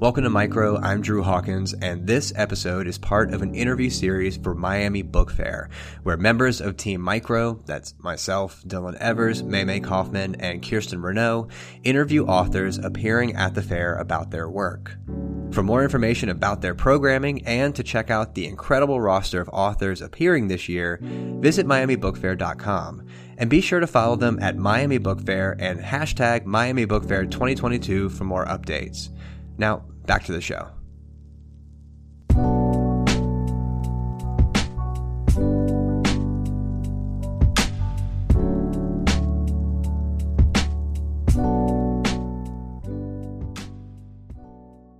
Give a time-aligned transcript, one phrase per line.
[0.00, 0.76] Welcome to Micro.
[0.76, 5.32] I'm Drew Hawkins, and this episode is part of an interview series for Miami Book
[5.32, 5.70] Fair,
[6.04, 11.50] where members of Team Micro, that's myself, Dylan Evers, Maymay Kaufman, and Kirsten Reneau,
[11.82, 14.96] interview authors appearing at the fair about their work.
[15.50, 20.00] For more information about their programming and to check out the incredible roster of authors
[20.00, 23.04] appearing this year, visit MiamiBookFair.com.
[23.36, 27.24] And be sure to follow them at Miami Book Fair and hashtag Miami Book Fair
[27.24, 29.10] 2022 for more updates.
[29.60, 30.68] Now, back to the show.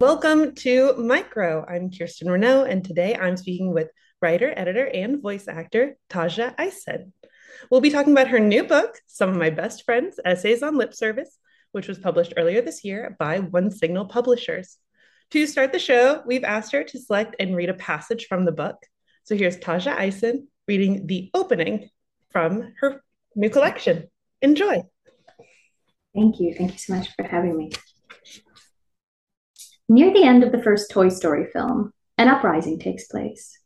[0.01, 1.65] Welcome to Micro.
[1.69, 7.13] I'm Kirsten Reneau, and today I'm speaking with writer, editor, and voice actor Tajja Isen.
[7.71, 10.95] We'll be talking about her new book, Some of My Best Friends Essays on Lip
[10.95, 11.39] Service,
[11.73, 14.79] which was published earlier this year by One Signal Publishers.
[15.31, 18.53] To start the show, we've asked her to select and read a passage from the
[18.53, 18.77] book.
[19.25, 21.91] So here's Tajja Isen reading the opening
[22.31, 23.03] from her
[23.35, 24.09] new collection.
[24.41, 24.83] Enjoy.
[26.15, 26.55] Thank you.
[26.55, 27.71] Thank you so much for having me.
[29.89, 33.59] Near the end of the first Toy Story film, an uprising takes place.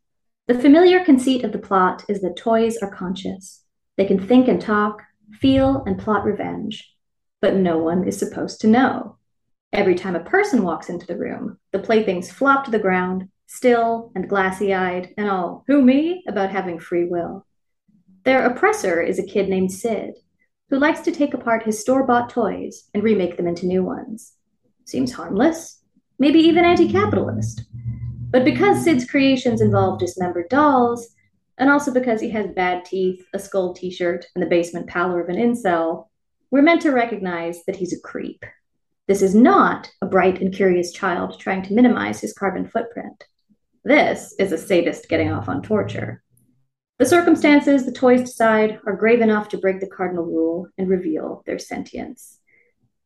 [0.48, 3.62] The familiar conceit of the plot is that toys are conscious.
[3.96, 5.02] They can think and talk,
[5.40, 6.91] feel and plot revenge
[7.42, 9.18] but no one is supposed to know.
[9.72, 14.12] Every time a person walks into the room, the playthings flop to the ground, still
[14.14, 17.44] and glassy eyed, and all, who me, about having free will.
[18.24, 20.14] Their oppressor is a kid named Sid,
[20.70, 24.34] who likes to take apart his store bought toys and remake them into new ones.
[24.84, 25.82] Seems harmless,
[26.18, 27.64] maybe even anti capitalist.
[28.30, 31.08] But because Sid's creations involve dismembered dolls,
[31.58, 35.20] and also because he has bad teeth, a skull t shirt, and the basement pallor
[35.20, 36.06] of an incel,
[36.52, 38.44] we're meant to recognize that he's a creep.
[39.08, 43.24] This is not a bright and curious child trying to minimize his carbon footprint.
[43.84, 46.22] This is a sadist getting off on torture.
[46.98, 51.42] The circumstances the toys decide are grave enough to break the cardinal rule and reveal
[51.46, 52.38] their sentience.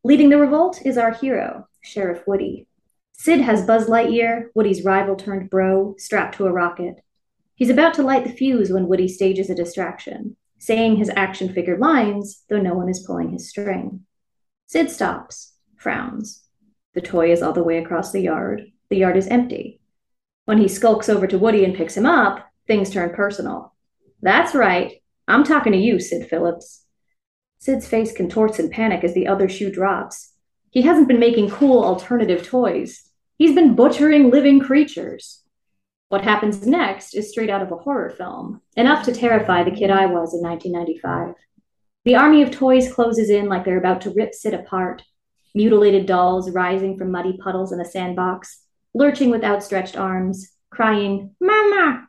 [0.03, 2.67] Leading the revolt is our hero, Sheriff Woody.
[3.13, 7.01] Sid has Buzz Lightyear, Woody's rival turned bro, strapped to a rocket.
[7.55, 11.77] He's about to light the fuse when Woody stages a distraction saying his action figure
[11.77, 14.01] lines, though no one is pulling his string.
[14.67, 16.43] Sid stops, frowns.
[16.93, 18.71] The toy is all the way across the yard.
[18.89, 19.79] The yard is empty.
[20.45, 23.73] When he skulks over to Woody and picks him up, things turn personal.
[24.21, 25.01] That's right.
[25.27, 26.85] I'm talking to you, Sid Phillips.
[27.59, 30.33] Sid's face contorts in panic as the other shoe drops.
[30.71, 33.09] He hasn't been making cool alternative toys.
[33.37, 35.43] He's been butchering living creatures.
[36.09, 39.89] What happens next is straight out of a horror film, enough to terrify the kid
[39.89, 41.35] I was in 1995.
[42.05, 45.03] The army of toys closes in like they're about to rip Sid apart.
[45.53, 48.61] Mutilated dolls rising from muddy puddles in a sandbox,
[48.93, 52.07] lurching with outstretched arms, crying, Mama!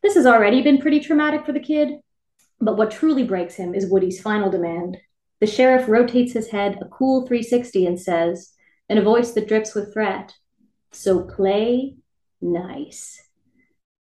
[0.00, 1.98] This has already been pretty traumatic for the kid,
[2.60, 4.96] but what truly breaks him is Woody's final demand.
[5.40, 8.52] The sheriff rotates his head a cool 360 and says,
[8.88, 10.34] in a voice that drips with threat,
[10.92, 11.96] So play
[12.40, 13.20] Nice.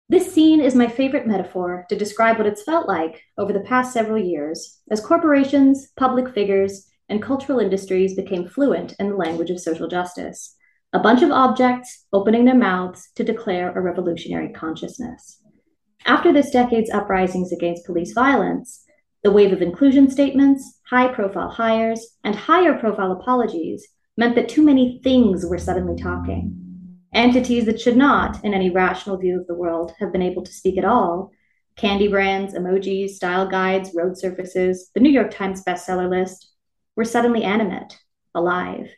[0.09, 3.93] This scene is my favorite metaphor to describe what it's felt like over the past
[3.93, 9.61] several years as corporations, public figures, and cultural industries became fluent in the language of
[9.61, 10.57] social justice.
[10.93, 15.41] A bunch of objects opening their mouths to declare a revolutionary consciousness.
[16.07, 18.84] After this decade's uprisings against police violence,
[19.23, 24.63] the wave of inclusion statements, high profile hires, and higher profile apologies meant that too
[24.63, 26.64] many things were suddenly talking.
[27.15, 30.53] Entities that should not, in any rational view of the world, have been able to
[30.53, 31.31] speak at all
[31.77, 36.53] candy brands, emojis, style guides, road surfaces, the New York Times bestseller list
[36.95, 37.99] were suddenly animate,
[38.35, 38.89] alive.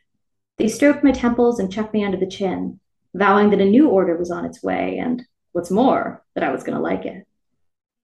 [0.57, 2.79] They stroked my temples and chucked me under the chin,
[3.15, 5.23] vowing that a new order was on its way, and
[5.53, 7.25] what's more, that I was going to like it.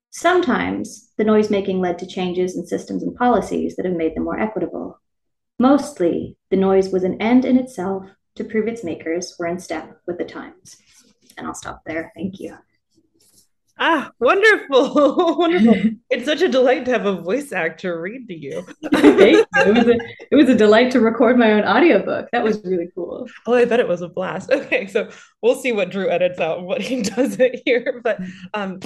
[0.10, 4.24] Sometimes the noise making led to changes in systems and policies that have made them
[4.24, 5.00] more equitable.
[5.60, 10.00] Mostly, the noise was an end in itself to prove its makers were in step
[10.08, 10.78] with the times.
[11.38, 12.12] And I'll stop there.
[12.16, 12.58] Thank you.
[13.80, 15.36] Ah, wonderful.
[15.38, 15.92] wonderful.
[16.10, 18.62] It's such a delight to have a voice actor read to you.
[18.94, 19.46] Thank you.
[19.56, 20.00] It was, a,
[20.32, 22.30] it was a delight to record my own audiobook.
[22.32, 23.28] That was really cool.
[23.48, 24.52] Oh, I bet it was a blast.
[24.52, 25.10] Okay, so
[25.42, 28.00] we'll see what Drew edits out and what he does it here.
[28.04, 28.20] But
[28.54, 28.80] um,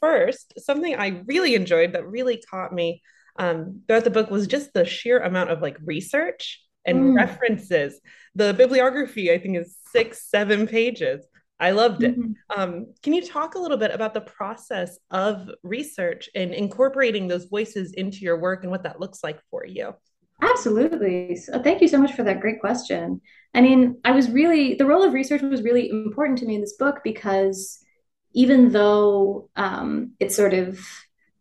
[0.00, 3.02] first, something I really enjoyed that really caught me
[3.38, 7.16] um, throughout the book was just the sheer amount of like research and mm.
[7.16, 8.00] references.
[8.34, 11.26] The bibliography, I think, is six, seven pages.
[11.58, 12.18] I loved it.
[12.18, 12.60] Mm-hmm.
[12.60, 17.46] Um, can you talk a little bit about the process of research and incorporating those
[17.46, 19.94] voices into your work and what that looks like for you?
[20.42, 21.36] Absolutely.
[21.36, 23.22] So thank you so much for that great question.
[23.54, 26.60] I mean, I was really, the role of research was really important to me in
[26.60, 27.78] this book because
[28.34, 30.78] even though um, it sort of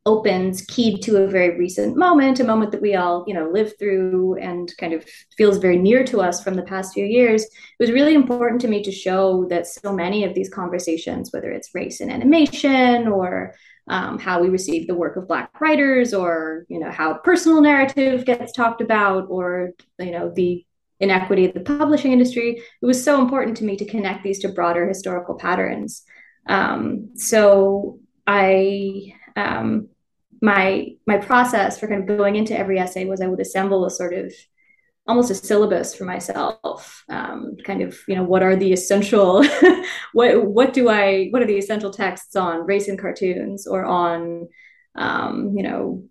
[0.06, 3.74] opens keyed to a very recent moment, a moment that we all, you know, lived
[3.80, 5.04] through and kind of
[5.36, 7.50] feels very near to us from the past few years, it
[7.80, 11.74] was really important to me to show that so many of these conversations, whether it's
[11.74, 13.56] race in animation or
[13.88, 18.26] um, how we receive the work of black writers or you know how personal narrative
[18.26, 20.66] gets talked about or you know the
[21.00, 24.50] inequity of the publishing industry it was so important to me to connect these to
[24.50, 26.04] broader historical patterns.
[26.48, 29.90] Um, so i um,
[30.46, 33.90] my my process for kind of going into every essay was i would assemble a
[33.90, 34.32] sort of
[35.08, 39.44] almost a syllabus for myself um, kind of you know what are the essential
[40.14, 44.48] what what do i what are the essential texts on race in cartoons or on
[44.96, 46.04] um, you know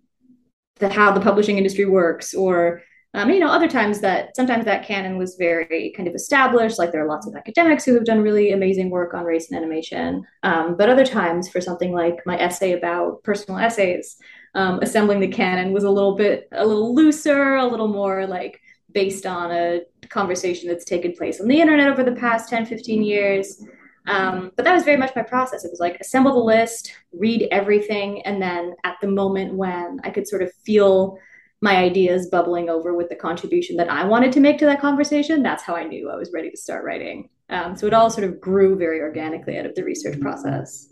[0.79, 2.81] the how the publishing industry works or
[3.15, 6.91] um, you know other times that sometimes that canon was very kind of established like
[6.91, 10.23] there are lots of academics who have done really amazing work on race and animation
[10.43, 14.17] um, but other times for something like my essay about personal essays
[14.53, 18.61] um, assembling the canon was a little bit a little looser a little more like
[18.95, 23.03] based on a conversation that's taken place on the internet over the past 10, 15
[23.03, 23.61] years.
[24.07, 25.65] Um, but that was very much my process.
[25.65, 30.11] It was like assemble the list, read everything, and then at the moment when I
[30.11, 31.17] could sort of feel
[31.61, 35.41] my ideas bubbling over with the contribution that I wanted to make to that conversation,
[35.41, 37.29] that's how I knew I was ready to start writing.
[37.49, 40.87] Um, so it all sort of grew very organically out of the research process.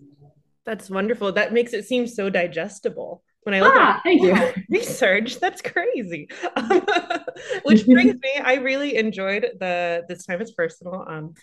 [0.66, 1.32] That's wonderful.
[1.32, 4.64] That makes it seem so digestible when I look ah, at thank you.
[4.70, 6.30] research, that's crazy.
[6.56, 6.86] Um,
[7.64, 11.06] which brings me, I really enjoyed the this time it's personal.
[11.08, 11.34] Um,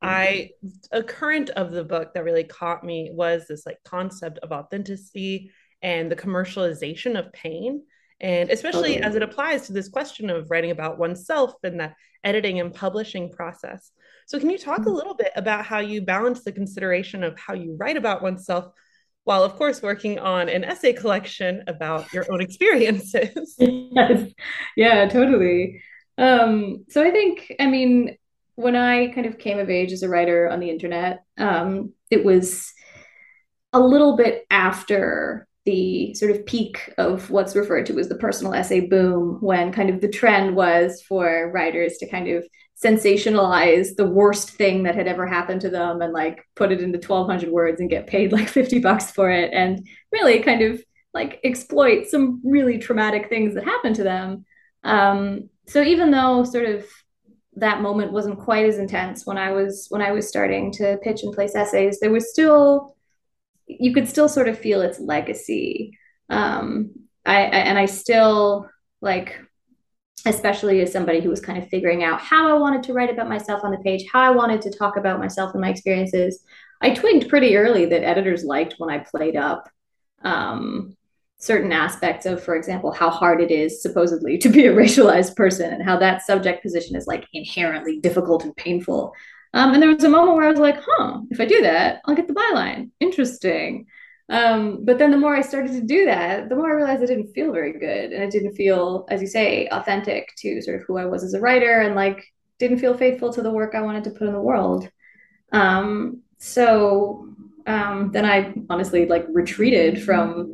[0.00, 0.50] I
[0.92, 5.50] a current of the book that really caught me was this like concept of authenticity
[5.82, 7.82] and the commercialization of pain.
[8.20, 11.94] And especially as it applies to this question of writing about oneself and that
[12.24, 13.92] editing and publishing process.
[14.26, 14.90] So, can you talk a mm-hmm.
[14.90, 18.72] little bit about how you balance the consideration of how you write about oneself
[19.28, 23.56] while of course working on an essay collection about your own experiences.
[23.58, 24.32] yes.
[24.74, 25.82] Yeah, totally.
[26.16, 28.16] Um, so I think, I mean,
[28.54, 32.24] when I kind of came of age as a writer on the internet, um, it
[32.24, 32.72] was
[33.72, 38.54] a little bit after the sort of peak of what's referred to as the personal
[38.54, 42.42] essay boom, when kind of the trend was for writers to kind of
[42.82, 46.96] sensationalize the worst thing that had ever happened to them and like put it into
[46.96, 49.52] 1200 words and get paid like 50 bucks for it.
[49.52, 50.82] And really kind of
[51.12, 54.46] like exploit some really traumatic things that happened to them.
[54.84, 56.86] Um, so even though sort of
[57.56, 61.24] that moment wasn't quite as intense when i was when i was starting to pitch
[61.24, 62.94] and place essays there was still
[63.68, 65.96] you could still sort of feel its legacy
[66.30, 66.90] um,
[67.24, 68.68] I, I and i still
[69.00, 69.38] like
[70.26, 73.28] especially as somebody who was kind of figuring out how I wanted to write about
[73.28, 76.42] myself on the page, how I wanted to talk about myself and my experiences.
[76.80, 79.68] I twigged pretty early that editors liked when I played up
[80.22, 80.96] um,
[81.38, 85.72] certain aspects of, for example, how hard it is supposedly to be a racialized person
[85.72, 89.12] and how that subject position is like inherently difficult and painful.
[89.54, 92.02] Um, and there was a moment where I was like, huh, if I do that,
[92.04, 92.90] I'll get the byline.
[93.00, 93.86] Interesting.
[94.30, 97.06] Um, but then the more I started to do that, the more I realized it
[97.06, 98.12] didn't feel very good.
[98.12, 101.34] And it didn't feel, as you say, authentic to sort of who I was as
[101.34, 102.26] a writer and like
[102.58, 104.90] didn't feel faithful to the work I wanted to put in the world.
[105.52, 107.28] Um, so
[107.66, 110.52] um, then I honestly like retreated from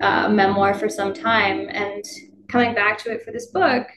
[0.00, 2.04] uh, memoir for some time and
[2.48, 3.88] coming back to it for this book.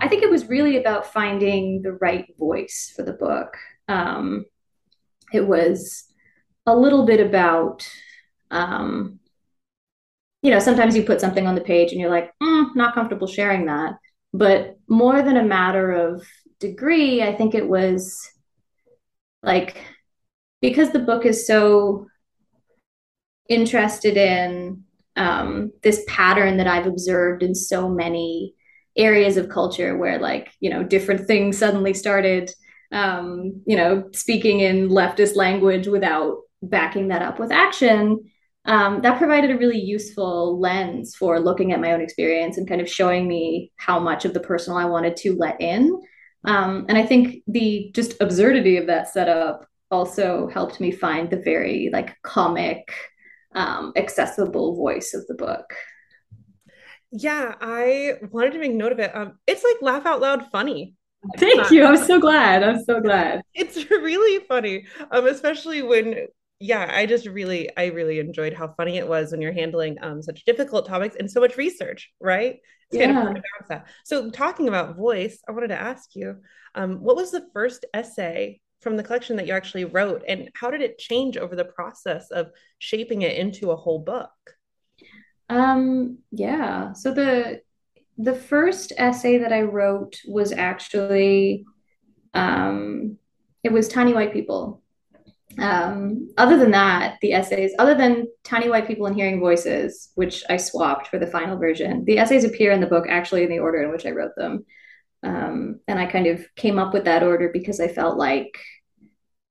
[0.00, 3.56] I think it was really about finding the right voice for the book.
[3.86, 4.46] Um,
[5.32, 6.04] it was
[6.66, 7.88] a little bit about
[8.50, 9.20] um,
[10.42, 13.26] you know, sometimes you put something on the page and you're like, mm, not comfortable
[13.26, 13.94] sharing that.
[14.32, 16.26] But more than a matter of
[16.58, 18.18] degree, I think it was
[19.42, 19.76] like
[20.60, 22.06] because the book is so
[23.48, 24.84] interested in
[25.16, 28.54] um, this pattern that I've observed in so many
[28.96, 32.50] areas of culture where, like, you know, different things suddenly started,
[32.92, 38.30] um, you know, speaking in leftist language without backing that up with action
[38.66, 42.80] um, that provided a really useful lens for looking at my own experience and kind
[42.80, 45.98] of showing me how much of the personal I wanted to let in.
[46.44, 51.40] Um, and I think the just absurdity of that setup also helped me find the
[51.40, 52.92] very like comic,
[53.54, 55.74] um, accessible voice of the book.
[57.12, 59.14] Yeah, I wanted to make note of it.
[59.14, 60.94] Um, it's like laugh out loud funny.
[61.36, 61.84] Thank you.
[61.84, 62.62] I'm so glad.
[62.62, 63.42] I'm so glad.
[63.54, 66.28] It's really funny, um, especially when
[66.62, 70.22] yeah, I just really, I really enjoyed how funny it was when you're handling um,
[70.22, 72.58] such difficult topics and so much research, right?
[72.90, 73.06] It's yeah.
[73.06, 73.86] kind of hard to balance that.
[74.04, 76.36] So, talking about voice, I wanted to ask you,
[76.74, 80.70] um, what was the first essay from the collection that you actually wrote, and how
[80.70, 84.30] did it change over the process of shaping it into a whole book?
[85.50, 86.92] Um, yeah.
[86.92, 87.60] So the
[88.16, 91.64] the first essay that I wrote was actually
[92.32, 93.18] um,
[93.64, 94.82] it was Tiny White People.
[95.58, 100.44] Um, other than that, the essays, other than Tiny White People and Hearing Voices, which
[100.48, 103.58] I swapped for the final version, the essays appear in the book actually in the
[103.58, 104.64] order in which I wrote them.
[105.24, 108.56] Um, and I kind of came up with that order because I felt like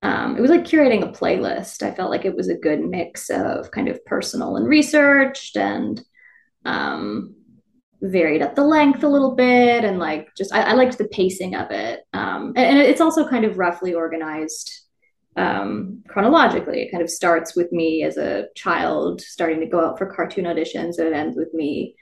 [0.01, 1.83] um, it was like curating a playlist.
[1.83, 6.01] I felt like it was a good mix of kind of personal and researched and
[6.65, 7.35] um,
[8.01, 11.55] varied up the length a little bit and like just I, I liked the pacing
[11.55, 14.71] of it um, and, and, it's also kind of roughly organized
[15.35, 19.97] um, chronologically it kind of starts with me as a child starting to go out
[19.97, 21.95] for cartoon auditions and it ends with me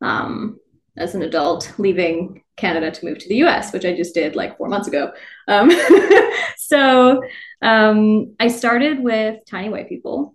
[0.00, 0.58] um,
[0.96, 4.56] as an adult leaving canada to move to the us which i just did like
[4.56, 5.12] four months ago
[5.48, 5.70] um,
[6.56, 7.22] so
[7.62, 10.34] um, i started with tiny white people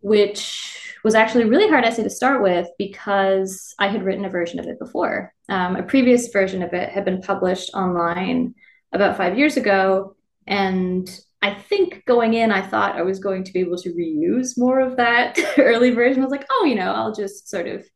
[0.00, 0.76] which
[1.06, 4.58] was actually a really hard essay to start with because I had written a version
[4.58, 5.32] of it before.
[5.48, 8.56] Um, a previous version of it had been published online
[8.92, 10.16] about five years ago.
[10.48, 11.08] And
[11.42, 14.80] I think going in, I thought I was going to be able to reuse more
[14.80, 16.22] of that early version.
[16.22, 17.86] I was like, oh, you know, I'll just sort of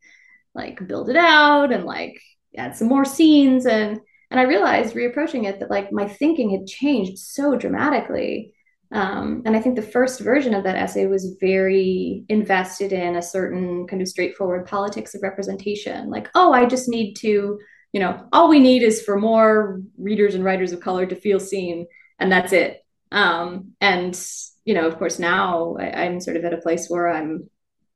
[0.54, 2.20] like build it out and like
[2.56, 3.66] add some more scenes.
[3.66, 8.52] And and I realized reapproaching it that like my thinking had changed so dramatically
[8.92, 13.22] um, and I think the first version of that essay was very invested in a
[13.22, 16.10] certain kind of straightforward politics of representation.
[16.10, 17.60] Like, oh, I just need to,
[17.92, 21.38] you know, all we need is for more readers and writers of color to feel
[21.38, 21.86] seen,
[22.18, 22.84] and that's it.
[23.12, 24.20] Um, and,
[24.64, 27.48] you know, of course, now I, I'm sort of at a place where I'm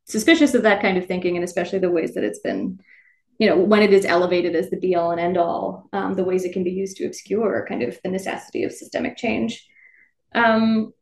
[0.04, 2.78] suspicious of that kind of thinking, and especially the ways that it's been
[3.38, 6.24] you know when it is elevated as the be all and end all um, the
[6.24, 9.66] ways it can be used to obscure kind of the necessity of systemic change
[10.34, 10.92] um,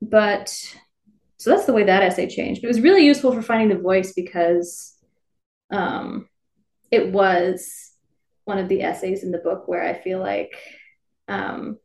[0.00, 0.48] but
[1.42, 2.62] so that's the way that essay changed.
[2.62, 4.96] It was really useful for finding the voice because
[5.72, 6.28] um,
[6.92, 7.90] it was
[8.44, 10.56] one of the essays in the book where I feel like
[11.26, 11.78] um,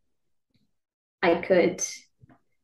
[1.24, 1.84] I could,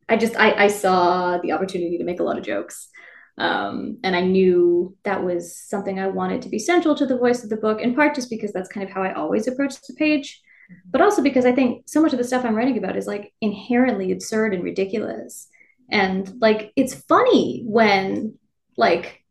[0.08, 2.88] I just, I, I saw the opportunity to make a lot of jokes.
[3.36, 7.42] Um, and I knew that was something I wanted to be central to the voice
[7.42, 9.94] of the book, in part just because that's kind of how I always approach the
[9.94, 10.42] page
[10.90, 13.32] but also because I think so much of the stuff I'm writing about is like
[13.40, 15.48] inherently absurd and ridiculous.
[15.90, 18.38] And like it's funny when
[18.76, 19.22] like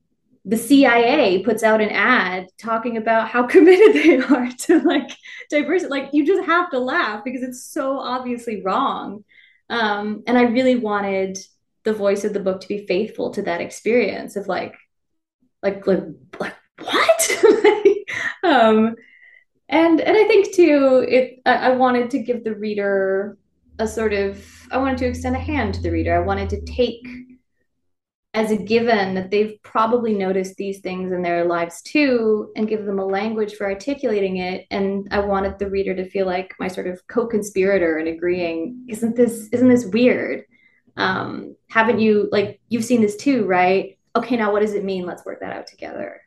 [0.45, 5.09] the CIA puts out an ad talking about how committed they are to like
[5.49, 5.89] diversity.
[5.89, 9.23] Like you just have to laugh because it's so obviously wrong.
[9.69, 11.37] Um, and I really wanted
[11.83, 14.75] the voice of the book to be faithful to that experience of like,
[15.61, 16.03] like, like,
[16.39, 17.29] like what?
[18.43, 18.95] um,
[19.69, 23.37] and and I think too, it I, I wanted to give the reader
[23.79, 26.15] a sort of I wanted to extend a hand to the reader.
[26.15, 27.07] I wanted to take
[28.35, 32.85] as a given that they've probably noticed these things in their lives too and give
[32.85, 36.67] them a language for articulating it and i wanted the reader to feel like my
[36.67, 40.43] sort of co-conspirator and agreeing isn't this isn't this weird
[40.97, 45.05] um haven't you like you've seen this too right okay now what does it mean
[45.05, 46.21] let's work that out together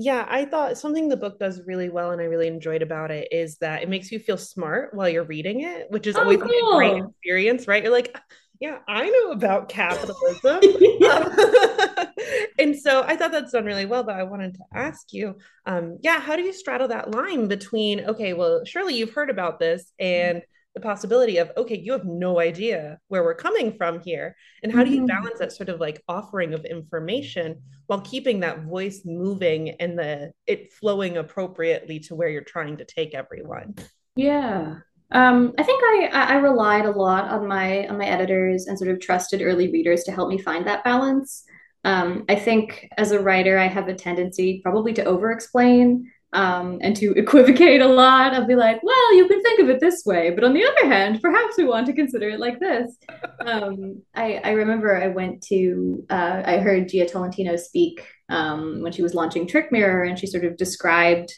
[0.00, 3.28] yeah, I thought something the book does really well and I really enjoyed about it
[3.32, 6.40] is that it makes you feel smart while you're reading it, which is oh, always
[6.40, 6.72] cool.
[6.72, 7.82] a great experience, right?
[7.82, 8.16] You're like,
[8.60, 10.60] yeah, I know about capitalism.
[12.60, 15.98] and so I thought that's done really well, but I wanted to ask you, um,
[16.00, 19.92] yeah, how do you straddle that line between, okay, well, surely you've heard about this
[19.98, 20.42] and
[20.74, 24.84] the possibility of okay you have no idea where we're coming from here and how
[24.84, 25.06] do you mm-hmm.
[25.06, 30.30] balance that sort of like offering of information while keeping that voice moving and the
[30.46, 33.74] it flowing appropriately to where you're trying to take everyone
[34.14, 34.76] yeah
[35.10, 38.90] um, I think I, I relied a lot on my on my editors and sort
[38.90, 41.44] of trusted early readers to help me find that balance.
[41.84, 46.78] Um, I think as a writer, I have a tendency probably to over explain um,
[46.82, 48.34] and to equivocate a lot.
[48.34, 50.92] I'll be like, well, you can think of it this way, but on the other
[50.92, 52.96] hand, perhaps we want to consider it like this.
[53.40, 58.92] Um, I, I, remember I went to, uh, I heard Jia Tolentino speak um, when
[58.92, 61.32] she was launching Trick Mirror, and she sort of described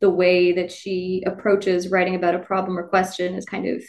[0.00, 3.82] the way that she approaches writing about a problem or question as kind of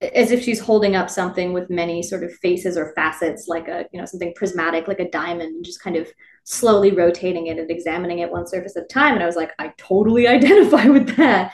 [0.00, 3.84] as if she's holding up something with many sort of faces or facets like a
[3.92, 6.08] you know something prismatic like a diamond and just kind of
[6.44, 9.52] slowly rotating it and examining it one surface at a time and i was like
[9.58, 11.52] i totally identify with that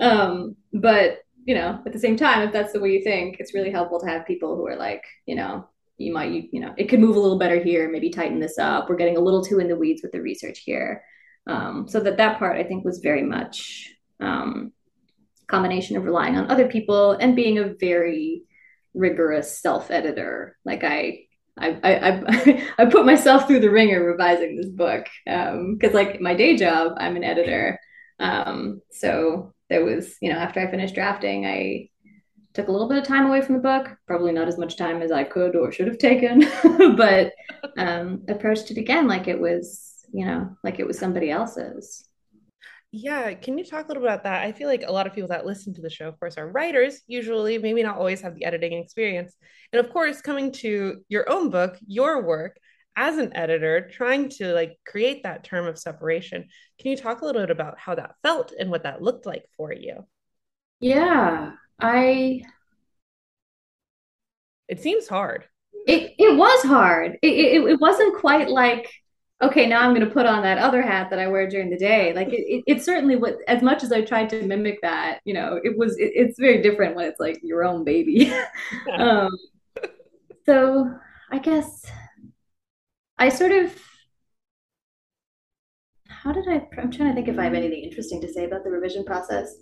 [0.00, 1.18] um, but
[1.48, 3.98] you know, at the same time, if that's the way you think, it's really helpful
[3.98, 5.66] to have people who are like, you know,
[5.96, 8.58] you might, you, you know, it could move a little better here, maybe tighten this
[8.58, 8.86] up.
[8.86, 11.02] We're getting a little too in the weeds with the research here.
[11.46, 14.74] Um, so that that part I think was very much um,
[15.46, 18.42] combination of relying on other people and being a very
[18.92, 20.54] rigorous self-editor.
[20.66, 21.27] Like I,
[21.60, 26.34] I, I, I, put myself through the wringer revising this book because, um, like my
[26.34, 27.78] day job, I'm an editor.
[28.18, 31.88] Um, so there was, you know, after I finished drafting, I
[32.54, 33.96] took a little bit of time away from the book.
[34.06, 36.44] Probably not as much time as I could or should have taken,
[36.96, 37.32] but
[37.76, 42.07] um, approached it again like it was, you know, like it was somebody else's.
[42.90, 44.44] Yeah, can you talk a little bit about that?
[44.44, 46.50] I feel like a lot of people that listen to the show, of course, are
[46.50, 49.34] writers, usually, maybe not always have the editing experience.
[49.72, 52.58] And of course, coming to your own book, your work
[52.96, 56.46] as an editor, trying to like create that term of separation.
[56.80, 59.44] Can you talk a little bit about how that felt and what that looked like
[59.56, 60.06] for you?
[60.80, 62.42] Yeah, I.
[64.66, 65.44] It seems hard.
[65.86, 67.18] It, it was hard.
[67.22, 68.90] It, it, it wasn't quite like
[69.40, 71.78] okay, now I'm going to put on that other hat that I wear during the
[71.78, 72.12] day.
[72.12, 75.34] Like it, it, it's certainly what, as much as I tried to mimic that, you
[75.34, 78.32] know, it was, it, it's very different when it's like your own baby.
[78.98, 79.30] um,
[80.44, 80.92] so
[81.30, 81.86] I guess
[83.16, 83.80] I sort of,
[86.08, 88.64] how did I, I'm trying to think if I have anything interesting to say about
[88.64, 89.54] the revision process.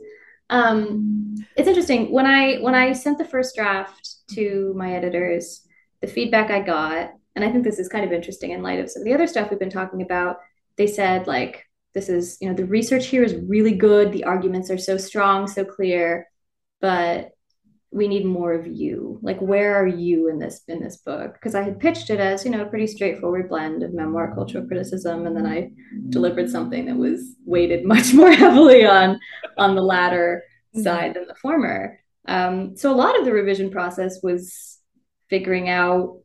[0.48, 5.66] Um, it's interesting when I, when I sent the first draft to my editors,
[6.00, 8.90] the feedback I got and I think this is kind of interesting in light of
[8.90, 10.38] some of the other stuff we've been talking about.
[10.76, 11.64] They said, like,
[11.94, 14.10] this is, you know, the research here is really good.
[14.10, 16.28] The arguments are so strong, so clear,
[16.80, 17.30] but
[17.90, 19.18] we need more of you.
[19.22, 21.34] Like, where are you in this in this book?
[21.34, 24.66] Because I had pitched it as, you know, a pretty straightforward blend of memoir, cultural
[24.66, 25.70] criticism, and then I
[26.08, 29.20] delivered something that was weighted much more heavily on
[29.58, 30.42] on the latter
[30.74, 30.82] mm-hmm.
[30.82, 31.98] side than the former.
[32.26, 34.78] Um, so a lot of the revision process was
[35.28, 36.20] figuring out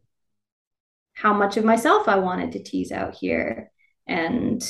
[1.21, 3.71] how much of myself I wanted to tease out here.
[4.07, 4.61] And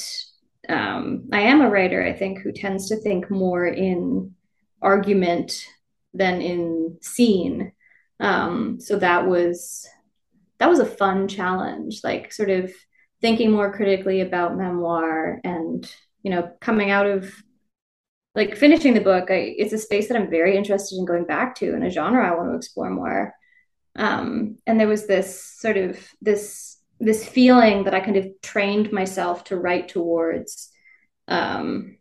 [0.67, 4.35] um, I am a writer, I think, who tends to think more in
[4.81, 5.65] argument
[6.13, 7.71] than in scene.
[8.19, 9.87] Um, so that was
[10.59, 12.71] that was a fun challenge, like sort of
[13.21, 15.89] thinking more critically about memoir and
[16.23, 17.31] you know coming out of
[18.35, 21.55] like finishing the book I, it's a space that i'm very interested in going back
[21.55, 23.33] to and a genre i want to explore more
[23.95, 28.91] um, and there was this sort of this this feeling that I kind of trained
[28.91, 30.71] myself to write towards
[31.27, 31.97] um,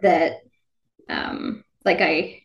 [0.00, 0.42] that
[1.08, 2.42] um, like I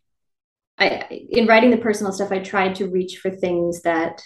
[0.78, 4.22] I in writing the personal stuff I tried to reach for things that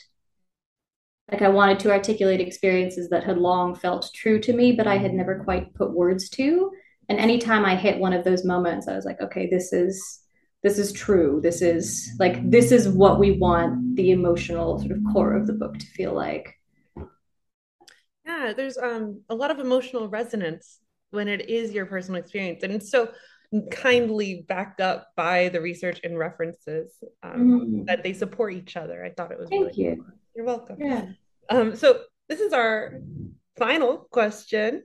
[1.32, 4.98] like I wanted to articulate experiences that had long felt true to me but I
[4.98, 6.72] had never quite put words to.
[7.10, 10.23] And anytime I hit one of those moments I was like okay this is
[10.64, 15.00] this is true this is like this is what we want the emotional sort of
[15.12, 16.58] core of the book to feel like.
[18.26, 20.80] Yeah there's um a lot of emotional resonance
[21.12, 23.12] when it is your personal experience and it's so
[23.70, 27.86] kindly backed up by the research and references um, mm.
[27.86, 29.06] that they support each other.
[29.06, 29.96] I thought it was thank really you.
[29.98, 30.06] cool.
[30.36, 30.78] you're welcome.
[30.80, 31.06] Yeah.
[31.50, 33.00] Um so this is our
[33.58, 34.84] final question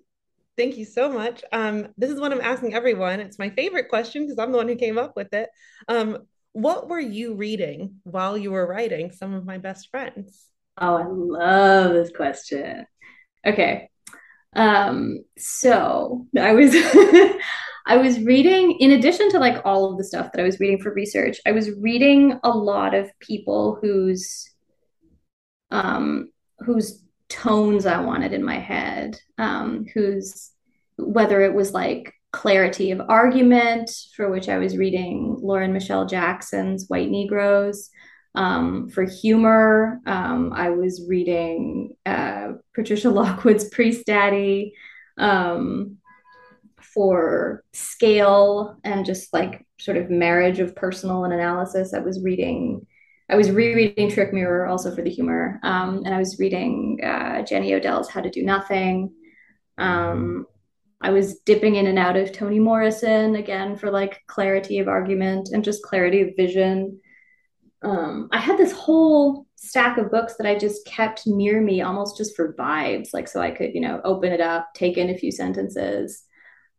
[0.59, 1.44] Thank you so much.
[1.53, 3.21] Um, this is what I'm asking everyone.
[3.21, 5.49] It's my favorite question because I'm the one who came up with it.
[5.87, 10.49] Um, what were you reading while you were writing Some of My Best Friends?
[10.77, 12.87] Oh, I love this question.
[13.47, 13.88] Okay.
[14.57, 16.73] Um, so I was
[17.87, 20.83] I was reading, in addition to like all of the stuff that I was reading
[20.83, 24.51] for research, I was reading a lot of people whose
[25.71, 30.50] um whose tones I wanted in my head, um, whose
[30.96, 36.88] whether it was like clarity of argument, for which I was reading Lauren Michele Jackson's
[36.88, 37.90] White Negroes.
[38.34, 44.72] Um, for humor, um, I was reading uh, Patricia Lockwood's Priestdaddy.
[45.16, 45.98] Um,
[46.98, 52.86] for scale and just like sort of marriage of personal and analysis, I was reading
[53.30, 57.42] I was rereading Trick Mirror also for the humor, um, and I was reading uh,
[57.42, 59.12] Jenny Odell's How to Do Nothing.
[59.76, 60.46] Um,
[61.00, 65.50] I was dipping in and out of Toni Morrison again for like clarity of argument
[65.52, 67.00] and just clarity of vision.
[67.82, 72.16] Um, I had this whole stack of books that I just kept near me almost
[72.16, 75.18] just for vibes, like so I could, you know, open it up, take in a
[75.18, 76.24] few sentences.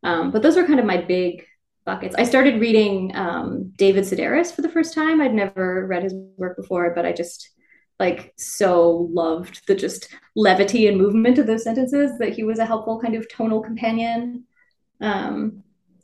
[0.04, 1.46] Um, but those were kind of my big
[1.90, 2.16] buckets.
[2.20, 5.20] I started reading um, David Sedaris for the first time.
[5.20, 7.50] I'd never read his work before, but I just
[8.00, 12.66] like so loved the just levity and movement of those sentences that he was a
[12.66, 14.46] helpful kind of tonal companion.
[15.02, 15.64] Um,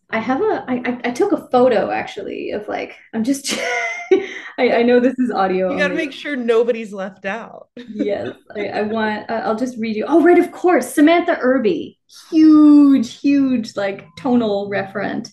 [0.10, 3.54] I have a I, I took a photo actually of like I'm just
[4.58, 5.72] I, I know this is audio.
[5.72, 7.70] You got to make sure nobody's left out.
[7.76, 9.30] yes, I, I want.
[9.30, 10.06] I'll just read you.
[10.08, 15.30] Oh, right, of course, Samantha Irby, huge, huge like tonal referent.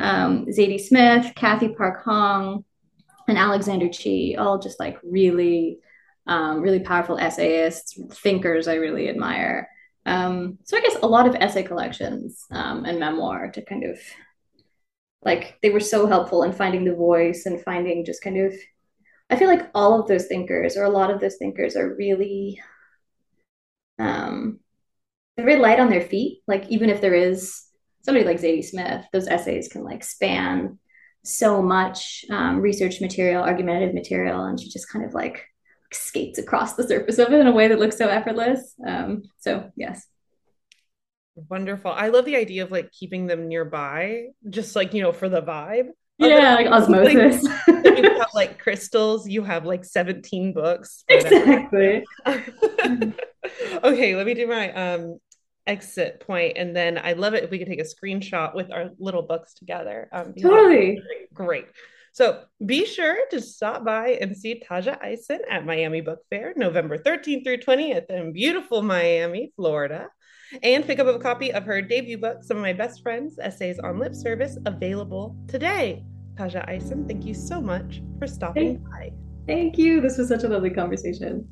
[0.00, 2.64] Um, Zadie Smith, Cathy Park Hong,
[3.28, 5.78] and Alexander Chee, all just like really,
[6.26, 8.68] um, really powerful essayists, thinkers.
[8.68, 9.68] I really admire.
[10.04, 13.98] Um, so I guess a lot of essay collections um, and memoir to kind of
[15.22, 18.54] like they were so helpful in finding the voice and finding just kind of
[19.28, 22.60] I feel like all of those thinkers or a lot of those thinkers are really
[23.98, 24.60] um
[25.36, 26.42] they're very light on their feet.
[26.46, 27.62] Like even if there is
[28.02, 30.78] somebody like Zadie Smith, those essays can like span
[31.24, 35.44] so much um, research material, argumentative material, and she just kind of like
[35.92, 38.74] skates across the surface of it in a way that looks so effortless.
[38.86, 40.06] Um, so yes.
[41.36, 41.90] Wonderful.
[41.90, 45.42] I love the idea of like keeping them nearby, just like, you know, for the
[45.42, 45.88] vibe.
[46.18, 47.44] Yeah, like osmosis.
[47.44, 51.04] Like, you have like crystals, you have like 17 books.
[51.10, 52.04] Exactly.
[53.84, 55.18] okay, let me do my um
[55.66, 58.90] exit point and then I love it if we could take a screenshot with our
[58.98, 60.08] little books together.
[60.12, 61.02] Um, totally.
[61.34, 61.66] Great.
[62.12, 66.96] So be sure to stop by and see Tajja Isen at Miami Book Fair, November
[66.96, 70.08] 13th through 20th in beautiful Miami, Florida.
[70.62, 73.78] And pick up a copy of her debut book, Some of My Best Friends Essays
[73.78, 76.04] on Lip Service, available today.
[76.34, 79.12] Tajja Isen, thank you so much for stopping thank, by.
[79.46, 80.00] Thank you.
[80.00, 81.48] This was such a lovely conversation.